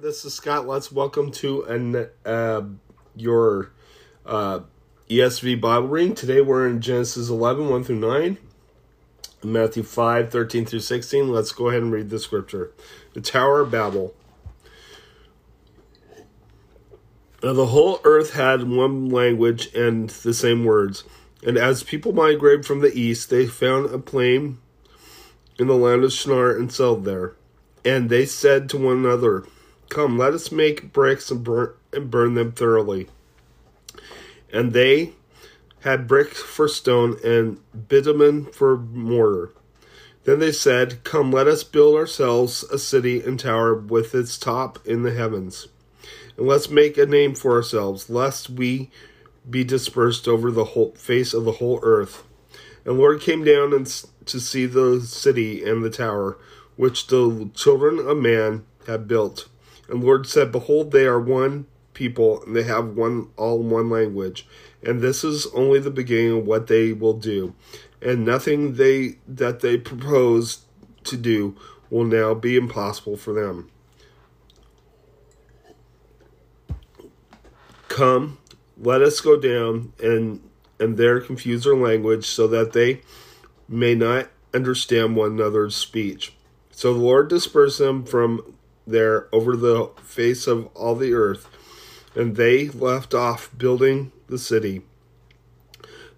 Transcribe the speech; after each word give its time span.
This 0.00 0.24
is 0.24 0.32
Scott 0.32 0.68
Let's 0.68 0.92
Welcome 0.92 1.32
to 1.32 1.64
an 1.64 2.08
uh, 2.24 2.62
your 3.16 3.72
uh, 4.24 4.60
ESV 5.10 5.60
Bible 5.60 5.88
reading. 5.88 6.14
Today 6.14 6.40
we're 6.40 6.68
in 6.68 6.80
Genesis 6.80 7.28
11, 7.28 7.68
1 7.68 7.82
through 7.82 7.96
9, 7.96 8.38
Matthew 9.42 9.82
5, 9.82 10.30
13 10.30 10.66
through 10.66 10.80
16. 10.80 11.32
Let's 11.32 11.50
go 11.50 11.70
ahead 11.70 11.82
and 11.82 11.90
read 11.90 12.10
the 12.10 12.20
scripture. 12.20 12.70
The 13.14 13.20
Tower 13.20 13.62
of 13.62 13.72
Babel. 13.72 14.14
Now, 17.42 17.54
the 17.54 17.66
whole 17.66 18.00
earth 18.04 18.34
had 18.34 18.68
one 18.68 19.08
language 19.08 19.74
and 19.74 20.10
the 20.10 20.32
same 20.32 20.64
words. 20.64 21.02
And 21.44 21.56
as 21.56 21.82
people 21.82 22.12
migrated 22.12 22.66
from 22.66 22.80
the 22.80 22.96
east, 22.96 23.30
they 23.30 23.46
found 23.46 23.86
a 23.86 23.98
plain 23.98 24.58
in 25.58 25.66
the 25.66 25.76
land 25.76 26.04
of 26.04 26.12
Shinar 26.12 26.56
and 26.56 26.72
settled 26.72 27.04
there. 27.04 27.34
And 27.84 28.10
they 28.10 28.26
said 28.26 28.68
to 28.70 28.76
one 28.78 28.98
another, 28.98 29.44
Come, 29.88 30.18
let 30.18 30.34
us 30.34 30.52
make 30.52 30.92
bricks 30.92 31.30
and 31.30 31.44
burn, 31.44 31.74
and 31.92 32.10
burn 32.10 32.34
them 32.34 32.52
thoroughly. 32.52 33.08
And 34.52 34.72
they 34.72 35.12
had 35.80 36.08
brick 36.08 36.34
for 36.34 36.68
stone 36.68 37.18
and 37.24 37.58
bitumen 37.88 38.46
for 38.46 38.76
mortar. 38.76 39.52
Then 40.24 40.40
they 40.40 40.52
said, 40.52 41.04
Come, 41.04 41.30
let 41.30 41.46
us 41.46 41.62
build 41.64 41.94
ourselves 41.96 42.64
a 42.64 42.78
city 42.78 43.22
and 43.22 43.38
tower 43.38 43.74
with 43.74 44.14
its 44.14 44.36
top 44.36 44.84
in 44.84 45.02
the 45.04 45.14
heavens 45.14 45.68
and 46.38 46.46
let's 46.46 46.70
make 46.70 46.96
a 46.96 47.04
name 47.04 47.34
for 47.34 47.54
ourselves, 47.54 48.08
lest 48.08 48.48
we 48.48 48.90
be 49.48 49.64
dispersed 49.64 50.28
over 50.28 50.50
the 50.50 50.64
whole 50.64 50.92
face 50.92 51.32
of 51.34 51.44
the 51.44 51.52
whole 51.52 51.80
earth. 51.82 52.24
And 52.84 52.98
Lord 52.98 53.20
came 53.20 53.44
down 53.44 53.72
and 53.72 53.86
to 54.26 54.40
see 54.40 54.66
the 54.66 55.00
city 55.00 55.64
and 55.64 55.84
the 55.84 55.90
tower, 55.90 56.38
which 56.76 57.06
the 57.06 57.50
children 57.54 57.98
of 57.98 58.16
man 58.16 58.64
had 58.86 59.08
built. 59.08 59.48
And 59.88 60.04
Lord 60.04 60.26
said, 60.26 60.52
Behold, 60.52 60.92
they 60.92 61.06
are 61.06 61.20
one 61.20 61.66
people, 61.94 62.42
and 62.44 62.54
they 62.54 62.62
have 62.62 62.96
one 62.96 63.28
all 63.36 63.58
one 63.58 63.90
language. 63.90 64.46
And 64.82 65.00
this 65.00 65.24
is 65.24 65.46
only 65.54 65.80
the 65.80 65.90
beginning 65.90 66.38
of 66.38 66.46
what 66.46 66.68
they 66.68 66.92
will 66.92 67.14
do. 67.14 67.54
And 68.00 68.24
nothing 68.24 68.74
they 68.74 69.18
that 69.26 69.60
they 69.60 69.76
propose 69.76 70.60
to 71.04 71.16
do 71.16 71.56
will 71.90 72.04
now 72.04 72.34
be 72.34 72.56
impossible 72.56 73.16
for 73.16 73.32
them. 73.32 73.70
Come, 77.88 78.38
let 78.80 79.02
us 79.02 79.20
go 79.20 79.36
down 79.36 79.92
and 80.02 80.40
and 80.80 80.96
there 80.96 81.20
confuse 81.20 81.64
their 81.64 81.74
language 81.74 82.26
so 82.26 82.46
that 82.46 82.72
they 82.72 83.00
may 83.68 83.94
not 83.94 84.28
understand 84.54 85.16
one 85.16 85.32
another's 85.32 85.74
speech. 85.74 86.34
So 86.70 86.94
the 86.94 87.00
Lord 87.00 87.28
dispersed 87.28 87.78
them 87.78 88.04
from 88.04 88.54
there 88.86 89.28
over 89.32 89.56
the 89.56 89.90
face 90.02 90.46
of 90.46 90.66
all 90.74 90.94
the 90.94 91.12
earth, 91.12 91.48
and 92.14 92.36
they 92.36 92.68
left 92.68 93.14
off 93.14 93.50
building 93.56 94.12
the 94.28 94.38
city. 94.38 94.82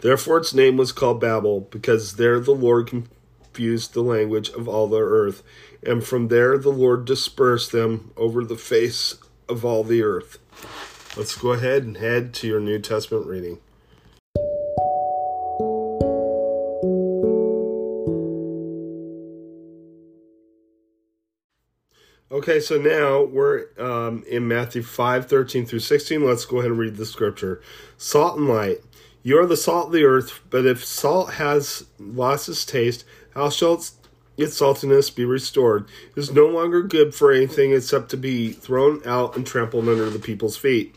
Therefore 0.00 0.38
its 0.38 0.52
name 0.52 0.76
was 0.76 0.92
called 0.92 1.20
Babel, 1.20 1.60
because 1.70 2.16
there 2.16 2.40
the 2.40 2.52
Lord 2.52 2.88
confused 2.88 3.94
the 3.94 4.02
language 4.02 4.50
of 4.50 4.68
all 4.68 4.88
the 4.88 4.98
earth, 4.98 5.42
and 5.82 6.04
from 6.04 6.28
there 6.28 6.58
the 6.58 6.72
Lord 6.72 7.04
dispersed 7.04 7.72
them 7.72 8.10
over 8.16 8.44
the 8.44 8.56
face 8.56 9.14
of 9.48 9.64
all 9.64 9.84
the 9.84 10.02
earth. 10.02 10.38
Let's 11.16 11.36
go 11.36 11.52
ahead 11.52 11.82
and 11.82 11.96
head 11.96 12.32
to 12.34 12.46
your 12.46 12.60
New 12.60 12.78
Testament 12.78 13.26
reading. 13.26 13.58
Okay, 22.30 22.60
so 22.60 22.76
now 22.78 23.24
we're 23.24 23.66
um, 23.78 24.22
in 24.30 24.46
Matthew 24.46 24.82
5 24.82 25.26
13 25.26 25.66
through 25.66 25.80
16. 25.80 26.24
Let's 26.24 26.44
go 26.44 26.58
ahead 26.58 26.70
and 26.70 26.78
read 26.78 26.96
the 26.96 27.06
scripture. 27.06 27.60
Salt 27.96 28.38
and 28.38 28.48
light. 28.48 28.78
You 29.22 29.40
are 29.40 29.46
the 29.46 29.56
salt 29.56 29.86
of 29.86 29.92
the 29.92 30.04
earth, 30.04 30.40
but 30.50 30.66
if 30.66 30.84
salt 30.84 31.34
has 31.34 31.86
lost 31.98 32.48
its 32.48 32.64
taste, 32.64 33.04
how 33.34 33.50
shall 33.50 33.74
its, 33.74 33.96
saltiness 34.38 35.14
be 35.14 35.24
restored? 35.24 35.86
It 36.14 36.20
is 36.20 36.30
no 36.30 36.46
longer 36.46 36.82
good 36.82 37.14
for 37.14 37.32
anything 37.32 37.72
except 37.72 38.10
to 38.10 38.16
be 38.16 38.52
thrown 38.52 39.02
out 39.04 39.34
and 39.34 39.46
trampled 39.46 39.88
under 39.88 40.08
the 40.08 40.18
people's 40.20 40.56
feet. 40.56 40.94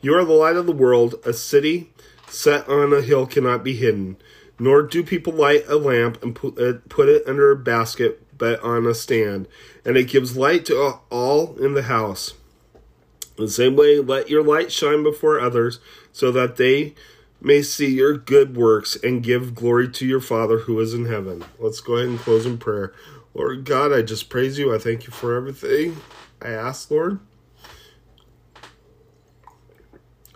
You 0.00 0.14
are 0.14 0.24
the 0.24 0.32
light 0.32 0.56
of 0.56 0.66
the 0.66 0.72
world. 0.72 1.16
A 1.24 1.32
city 1.32 1.90
set 2.28 2.68
on 2.68 2.92
a 2.92 3.02
hill 3.02 3.26
cannot 3.26 3.64
be 3.64 3.74
hidden. 3.74 4.16
Nor 4.58 4.82
do 4.82 5.02
people 5.02 5.32
light 5.32 5.64
a 5.68 5.76
lamp 5.76 6.22
and 6.22 6.36
uh, 6.36 6.78
put 6.88 7.08
it, 7.08 7.22
under 7.26 7.50
a 7.50 7.56
basket, 7.56 8.22
but 8.38 8.60
on 8.60 8.86
a 8.86 8.94
stand, 8.94 9.48
and 9.84 9.96
it 9.96 10.08
gives 10.08 10.36
light 10.36 10.64
to 10.66 10.98
all 11.10 11.56
in 11.56 11.74
the 11.74 11.82
house. 11.82 12.34
The 13.36 13.48
same 13.48 13.76
way, 13.76 13.98
let 13.98 14.30
your 14.30 14.42
light 14.42 14.72
shine 14.72 15.02
before 15.02 15.38
others, 15.38 15.78
so 16.12 16.32
that 16.32 16.56
they 16.56 16.94
may 17.40 17.60
see 17.60 17.94
your 17.94 18.16
good 18.16 18.56
works 18.56 18.96
and 18.96 19.22
give 19.22 19.54
glory 19.54 19.88
to 19.90 20.06
your 20.06 20.20
Father 20.20 20.60
who 20.60 20.80
is 20.80 20.94
in 20.94 21.04
heaven. 21.04 21.44
Let's 21.58 21.80
go 21.80 21.96
ahead 21.96 22.08
and 22.08 22.18
close 22.18 22.46
in 22.46 22.56
prayer. 22.56 22.94
Lord 23.34 23.64
God, 23.66 23.92
I 23.92 24.00
just 24.00 24.30
praise 24.30 24.58
you. 24.58 24.74
I 24.74 24.78
thank 24.78 25.06
you 25.06 25.12
for 25.12 25.36
everything. 25.36 25.98
I 26.40 26.48
ask, 26.48 26.90
Lord, 26.90 27.20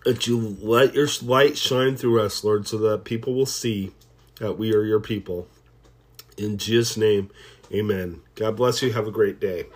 that 0.04 0.26
you 0.26 0.56
let 0.60 0.94
your 0.94 1.08
light 1.22 1.58
shine 1.58 1.96
through 1.96 2.20
us, 2.20 2.42
Lord, 2.42 2.66
so 2.66 2.78
that 2.78 3.04
people 3.04 3.34
will 3.34 3.46
see 3.46 3.92
that 4.38 4.58
we 4.58 4.74
are 4.74 4.84
your 4.84 5.00
people. 5.00 5.46
In 6.38 6.56
Jesus' 6.58 6.96
name, 6.96 7.30
amen. 7.72 8.20
God 8.34 8.56
bless 8.56 8.82
you. 8.82 8.92
Have 8.92 9.06
a 9.06 9.12
great 9.12 9.40
day. 9.40 9.66